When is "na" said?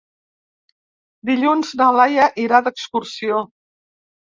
1.83-1.91